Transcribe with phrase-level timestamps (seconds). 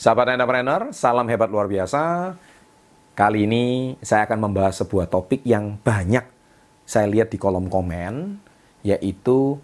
[0.00, 2.32] Sahabat entrepreneur, salam hebat luar biasa.
[3.12, 6.24] Kali ini saya akan membahas sebuah topik yang banyak
[6.88, 8.40] saya lihat di kolom komen,
[8.80, 9.60] yaitu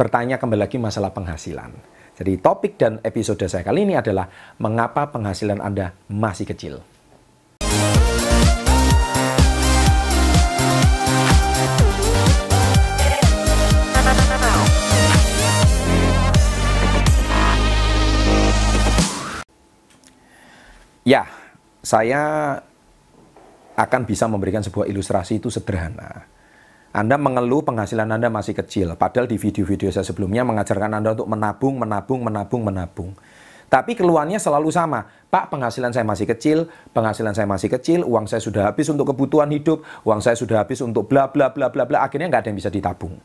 [0.00, 1.68] bertanya kembali lagi masalah penghasilan.
[2.16, 6.80] Jadi topik dan episode saya kali ini adalah mengapa penghasilan Anda masih kecil.
[21.04, 21.28] Ya,
[21.84, 22.56] saya
[23.76, 26.24] akan bisa memberikan sebuah ilustrasi itu sederhana.
[26.96, 31.76] Anda mengeluh penghasilan Anda masih kecil, padahal di video-video saya sebelumnya mengajarkan Anda untuk menabung,
[31.76, 33.10] menabung, menabung, menabung.
[33.68, 38.40] Tapi keluhannya selalu sama, Pak penghasilan saya masih kecil, penghasilan saya masih kecil, uang saya
[38.40, 42.00] sudah habis untuk kebutuhan hidup, uang saya sudah habis untuk bla bla bla bla bla,
[42.00, 43.20] akhirnya nggak ada yang bisa ditabung.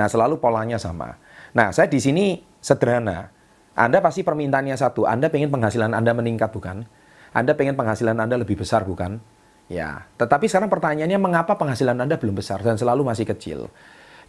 [0.00, 1.12] Nah selalu polanya sama.
[1.52, 3.28] Nah saya di sini sederhana,
[3.76, 6.88] Anda pasti permintaannya satu, Anda pengen penghasilan Anda meningkat bukan?
[7.32, 9.20] Anda pengen penghasilan Anda lebih besar bukan?
[9.68, 13.68] Ya, tetapi sekarang pertanyaannya mengapa penghasilan Anda belum besar dan selalu masih kecil?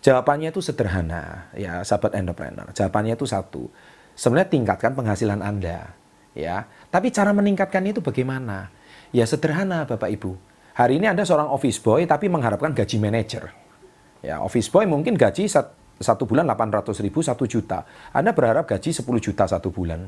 [0.03, 2.67] Jawabannya itu sederhana, ya sahabat entrepreneur.
[2.75, 3.67] Jawabannya itu satu.
[4.16, 5.95] Sebenarnya tingkatkan penghasilan Anda,
[6.36, 6.67] ya.
[6.91, 8.72] Tapi cara meningkatkan itu bagaimana?
[9.16, 10.36] Ya sederhana Bapak Ibu.
[10.75, 13.52] Hari ini Anda seorang office boy tapi mengharapkan gaji manager.
[14.19, 15.47] Ya, office boy mungkin gaji
[16.00, 17.84] satu bulan 800 ribu, satu juta.
[18.11, 20.08] Anda berharap gaji 10 juta satu bulan.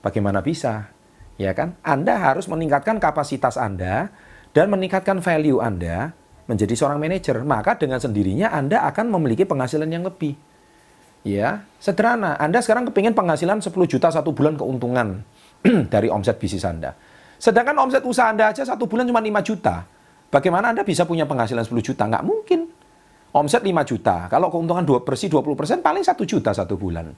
[0.00, 0.92] Bagaimana bisa?
[1.36, 1.76] Ya kan?
[1.84, 4.12] Anda harus meningkatkan kapasitas Anda
[4.52, 6.12] dan meningkatkan value Anda
[6.50, 7.40] menjadi seorang manajer.
[7.42, 10.36] Maka dengan sendirinya Anda akan memiliki penghasilan yang lebih.
[11.22, 12.34] Ya, sederhana.
[12.34, 15.22] Anda sekarang kepingin penghasilan 10 juta satu bulan keuntungan
[15.94, 16.98] dari omset bisnis Anda.
[17.38, 19.86] Sedangkan omset usaha Anda aja satu bulan cuma 5 juta.
[20.32, 22.10] Bagaimana Anda bisa punya penghasilan 10 juta?
[22.10, 22.60] Nggak mungkin.
[23.32, 24.26] Omset 5 juta.
[24.26, 27.14] Kalau keuntungan 2 bersih 20 persen, paling 1 juta satu bulan.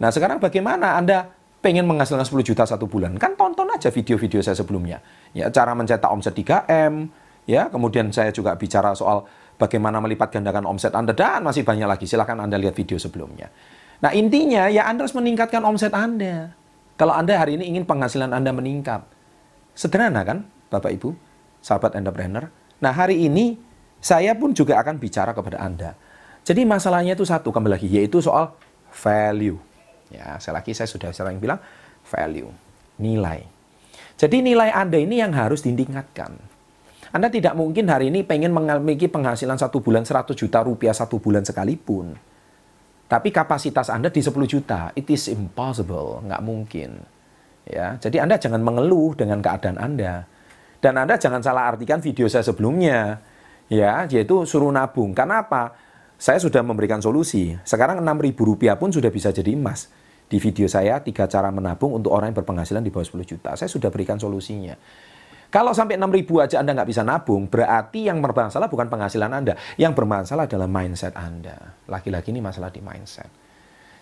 [0.00, 4.56] Nah sekarang bagaimana Anda pengen menghasilkan 10 juta satu bulan, kan tonton aja video-video saya
[4.56, 5.04] sebelumnya.
[5.36, 7.08] Ya, cara mencetak omset 3M,
[7.44, 9.28] ya, kemudian saya juga bicara soal
[9.60, 12.08] bagaimana melipat gandakan omset Anda dan masih banyak lagi.
[12.08, 13.52] Silahkan Anda lihat video sebelumnya.
[14.00, 16.56] Nah, intinya ya Anda harus meningkatkan omset Anda.
[16.96, 19.04] Kalau Anda hari ini ingin penghasilan Anda meningkat.
[19.76, 21.12] Sederhana kan, Bapak Ibu,
[21.60, 22.48] sahabat entrepreneur?
[22.80, 23.60] Nah, hari ini
[24.00, 25.92] saya pun juga akan bicara kepada Anda.
[26.40, 28.56] Jadi masalahnya itu satu, kembali lagi, yaitu soal
[28.88, 29.60] value.
[30.10, 31.62] Ya, saya lagi saya sudah sering bilang
[32.02, 32.50] value,
[32.98, 33.46] nilai.
[34.18, 36.34] Jadi nilai Anda ini yang harus ditingkatkan.
[37.10, 41.42] Anda tidak mungkin hari ini pengen memiliki penghasilan satu bulan 100 juta rupiah satu bulan
[41.42, 42.14] sekalipun.
[43.10, 47.02] Tapi kapasitas Anda di 10 juta, it is impossible, nggak mungkin.
[47.66, 50.26] Ya, jadi Anda jangan mengeluh dengan keadaan Anda.
[50.78, 53.18] Dan Anda jangan salah artikan video saya sebelumnya,
[53.66, 55.10] ya, yaitu suruh nabung.
[55.10, 55.74] Karena apa?
[56.20, 57.56] Saya sudah memberikan solusi.
[57.64, 59.88] Sekarang Rp6.000 pun sudah bisa jadi emas
[60.28, 63.56] di video saya tiga cara menabung untuk orang yang berpenghasilan di bawah 10 juta.
[63.56, 64.76] Saya sudah berikan solusinya.
[65.48, 69.56] Kalau sampai 6 ribu aja Anda nggak bisa nabung, berarti yang bermasalah bukan penghasilan Anda.
[69.80, 71.56] Yang bermasalah adalah mindset Anda.
[71.88, 73.32] Laki-laki ini masalah di mindset.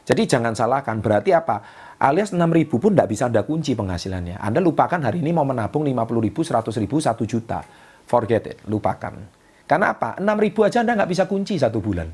[0.02, 1.62] Jadi jangan salahkan, berarti apa?
[2.02, 4.42] Alias 6 ribu pun nggak bisa Anda kunci penghasilannya.
[4.42, 7.62] Anda lupakan hari ini mau menabung 50 ribu, 100 ribu, 1 juta.
[8.10, 9.37] Forget it, lupakan.
[9.68, 10.16] Karena apa?
[10.16, 12.08] 6 ribu aja Anda nggak bisa kunci satu bulan.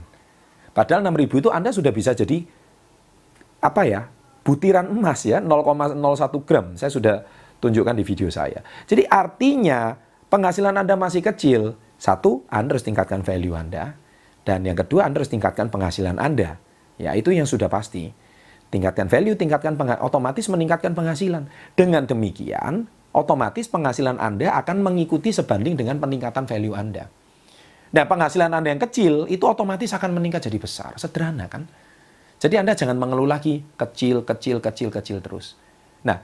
[0.75, 2.43] Padahal 6 ribu itu Anda sudah bisa jadi
[3.63, 4.11] apa ya
[4.43, 5.97] butiran emas ya 0,01
[6.43, 6.75] gram.
[6.75, 7.23] Saya sudah
[7.63, 8.61] tunjukkan di video saya.
[8.85, 9.97] Jadi artinya
[10.29, 11.79] penghasilan Anda masih kecil.
[11.95, 13.97] Satu, Anda harus tingkatkan value Anda.
[14.45, 16.61] Dan yang kedua, Anda harus tingkatkan penghasilan Anda.
[17.01, 18.13] Ya, itu yang sudah pasti.
[18.69, 21.49] Tingkatkan value, tingkatkan otomatis meningkatkan penghasilan.
[21.73, 27.09] Dengan demikian, otomatis penghasilan Anda akan mengikuti sebanding dengan peningkatan value Anda.
[27.95, 30.99] Nah, penghasilan Anda yang kecil itu otomatis akan meningkat jadi besar.
[30.99, 31.63] Sederhana kan?
[32.43, 35.55] Jadi Anda jangan mengeluh lagi kecil, kecil, kecil, kecil terus.
[36.03, 36.19] Nah,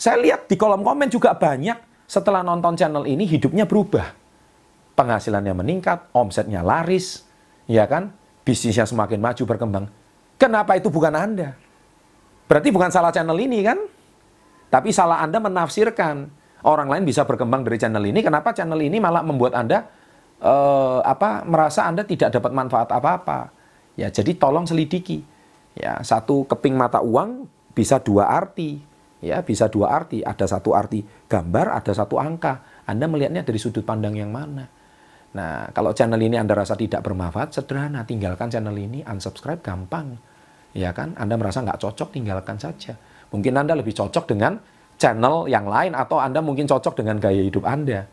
[0.00, 4.16] saya lihat di kolom komen juga banyak setelah nonton channel ini hidupnya berubah.
[4.96, 7.28] Penghasilannya meningkat, omsetnya laris,
[7.68, 8.08] ya kan?
[8.40, 9.84] Bisnisnya semakin maju berkembang.
[10.40, 11.52] Kenapa itu bukan Anda?
[12.48, 13.76] Berarti bukan salah channel ini kan?
[14.72, 16.42] Tapi salah Anda menafsirkan.
[16.64, 19.84] Orang lain bisa berkembang dari channel ini, kenapa channel ini malah membuat Anda
[20.44, 23.50] uh, apa merasa Anda tidak dapat manfaat apa-apa?
[23.96, 25.24] Ya, jadi tolong selidiki
[25.74, 28.78] Ya, satu keping mata uang bisa dua arti.
[29.18, 30.22] Ya, bisa dua arti.
[30.22, 32.86] Ada satu arti gambar, ada satu angka.
[32.86, 34.70] Anda melihatnya dari sudut pandang yang mana?
[35.34, 38.06] Nah, kalau channel ini Anda rasa tidak bermanfaat, sederhana.
[38.06, 40.14] Tinggalkan channel ini, unsubscribe gampang.
[40.78, 41.18] Ya kan?
[41.18, 42.94] Anda merasa nggak cocok, tinggalkan saja.
[43.34, 44.62] Mungkin Anda lebih cocok dengan
[44.94, 48.06] channel yang lain atau Anda mungkin cocok dengan gaya hidup Anda.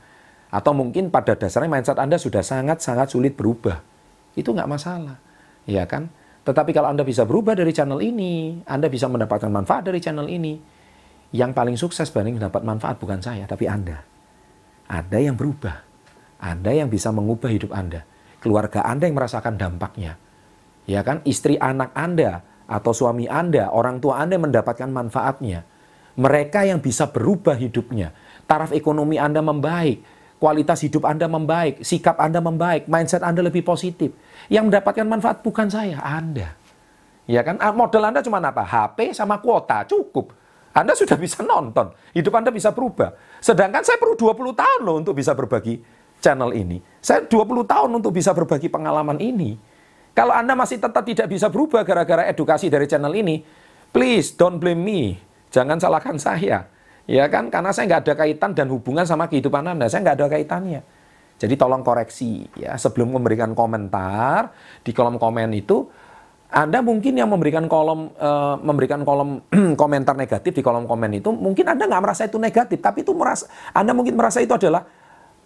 [0.51, 3.79] Atau mungkin pada dasarnya mindset Anda sudah sangat-sangat sulit berubah.
[4.35, 5.15] Itu nggak masalah.
[5.63, 6.11] Ya kan?
[6.43, 10.83] Tetapi kalau Anda bisa berubah dari channel ini, Anda bisa mendapatkan manfaat dari channel ini,
[11.31, 14.03] Yang paling sukses banding mendapat manfaat bukan saya, tapi Anda.
[14.91, 15.79] Anda yang berubah.
[16.43, 18.03] Anda yang bisa mengubah hidup Anda.
[18.43, 20.19] Keluarga Anda yang merasakan dampaknya.
[20.83, 21.23] Ya kan?
[21.23, 25.63] Istri anak Anda atau suami Anda, orang tua Anda mendapatkan manfaatnya.
[26.19, 28.11] Mereka yang bisa berubah hidupnya.
[28.43, 30.03] Taraf ekonomi Anda membaik,
[30.41, 34.17] kualitas hidup Anda membaik, sikap Anda membaik, mindset Anda lebih positif.
[34.49, 36.57] Yang mendapatkan manfaat bukan saya, Anda.
[37.29, 37.61] Ya kan?
[37.61, 38.65] Ah, modal Anda cuma apa?
[38.65, 40.33] HP sama kuota, cukup.
[40.73, 43.13] Anda sudah bisa nonton, hidup Anda bisa berubah.
[43.37, 45.77] Sedangkan saya perlu 20 tahun loh untuk bisa berbagi
[46.17, 46.81] channel ini.
[46.97, 49.53] Saya 20 tahun untuk bisa berbagi pengalaman ini.
[50.17, 53.45] Kalau Anda masih tetap tidak bisa berubah gara-gara edukasi dari channel ini,
[53.93, 55.21] please don't blame me.
[55.53, 56.65] Jangan salahkan saya.
[57.11, 59.91] Ya kan, karena saya nggak ada kaitan dan hubungan sama kehidupan Anda.
[59.91, 60.81] Saya nggak ada kaitannya.
[61.35, 64.53] Jadi tolong koreksi ya sebelum memberikan komentar
[64.85, 65.89] di kolom komen itu
[66.51, 69.39] anda mungkin yang memberikan kolom uh, memberikan kolom
[69.81, 73.47] komentar negatif di kolom komen itu mungkin Anda nggak merasa itu negatif, tapi itu merasa
[73.71, 74.83] Anda mungkin merasa itu adalah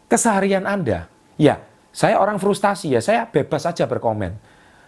[0.10, 1.06] keseharian Anda.
[1.38, 1.62] Ya,
[1.94, 4.34] saya orang frustasi ya, saya bebas saja berkomen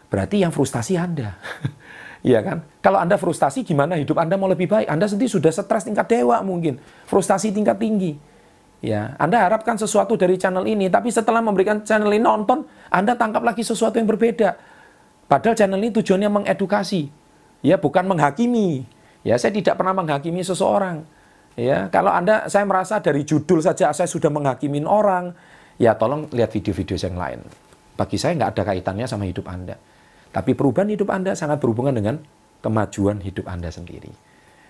[0.10, 1.38] berarti yang frustasi Anda.
[2.26, 2.66] Iya kan?
[2.82, 4.90] Kalau Anda frustasi, gimana hidup Anda mau lebih baik?
[4.90, 6.82] Anda sendiri sudah stres tingkat dewa mungkin.
[7.06, 8.18] Frustasi tingkat tinggi.
[8.78, 12.62] Ya, Anda harapkan sesuatu dari channel ini, tapi setelah memberikan channel ini nonton,
[12.94, 14.54] Anda tangkap lagi sesuatu yang berbeda.
[15.26, 17.10] Padahal channel ini tujuannya mengedukasi,
[17.66, 18.86] ya bukan menghakimi.
[19.26, 21.10] Ya, saya tidak pernah menghakimi seseorang.
[21.58, 25.34] Ya, kalau Anda, saya merasa dari judul saja saya sudah menghakimin orang,
[25.82, 27.42] ya tolong lihat video-video yang lain.
[27.98, 29.74] Bagi saya nggak ada kaitannya sama hidup Anda.
[30.38, 32.22] Tapi perubahan hidup Anda sangat berhubungan dengan
[32.62, 34.14] kemajuan hidup Anda sendiri.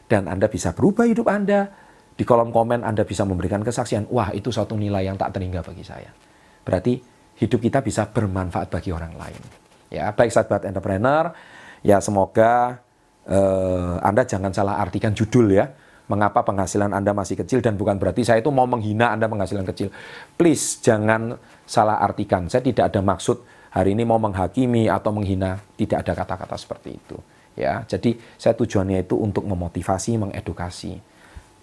[0.08, 1.68] Dan Anda bisa berubah hidup Anda.
[2.16, 5.84] Di kolom komen Anda bisa memberikan kesaksian, wah itu suatu nilai yang tak terhingga bagi
[5.84, 6.08] saya.
[6.64, 7.04] Berarti
[7.44, 9.44] hidup kita bisa bermanfaat bagi orang lain.
[9.92, 11.36] Ya, baik sahabat entrepreneur,
[11.84, 12.80] ya semoga
[13.28, 15.68] uh, Anda jangan salah artikan judul ya.
[16.08, 19.92] Mengapa penghasilan Anda masih kecil dan bukan berarti saya itu mau menghina Anda penghasilan kecil.
[20.40, 21.36] Please jangan
[21.68, 22.48] salah artikan.
[22.48, 23.44] Saya tidak ada maksud
[23.78, 27.18] hari ini mau menghakimi atau menghina, tidak ada kata-kata seperti itu.
[27.54, 30.98] Ya, jadi saya tujuannya itu untuk memotivasi, mengedukasi.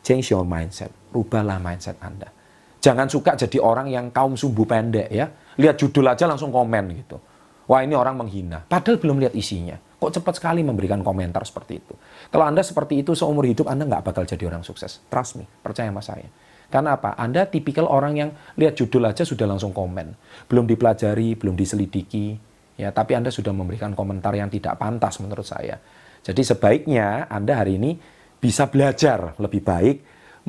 [0.05, 2.31] Change your mindset, rubahlah mindset Anda.
[2.79, 5.27] Jangan suka jadi orang yang kaum sumbu pendek ya.
[5.57, 7.17] Lihat judul aja langsung komen gitu.
[7.65, 8.61] Wah ini orang menghina.
[8.61, 9.81] Padahal belum lihat isinya.
[9.97, 11.97] Kok cepat sekali memberikan komentar seperti itu.
[12.29, 15.01] Kalau Anda seperti itu seumur hidup Anda nggak bakal jadi orang sukses.
[15.09, 16.29] Trust me, percaya sama saya.
[16.75, 17.15] Karena apa?
[17.15, 20.11] Anda tipikal orang yang lihat judul aja sudah langsung komen.
[20.51, 22.35] Belum dipelajari, belum diselidiki.
[22.75, 25.79] Ya, tapi Anda sudah memberikan komentar yang tidak pantas menurut saya.
[26.27, 27.95] Jadi sebaiknya Anda hari ini
[28.43, 29.97] bisa belajar lebih baik,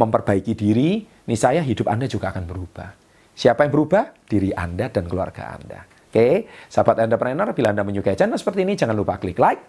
[0.01, 2.89] memperbaiki diri, nih saya hidup Anda juga akan berubah.
[3.37, 4.25] Siapa yang berubah?
[4.25, 5.85] Diri Anda dan keluarga Anda.
[5.85, 9.61] Oke, sahabat entrepreneur, bila Anda menyukai channel seperti ini, jangan lupa klik like,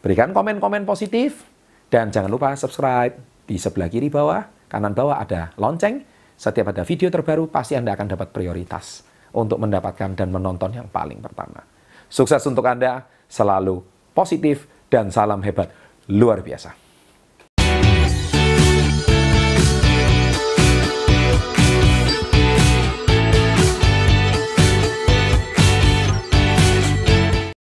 [0.00, 1.44] berikan komen-komen positif,
[1.92, 3.12] dan jangan lupa subscribe
[3.44, 6.00] di sebelah kiri bawah kanan bawah ada lonceng.
[6.40, 9.04] Setiap ada video terbaru, pasti Anda akan dapat prioritas
[9.36, 11.60] untuk mendapatkan dan menonton yang paling pertama.
[12.08, 13.84] Sukses untuk Anda, selalu
[14.16, 15.70] positif, dan salam hebat
[16.08, 16.81] luar biasa.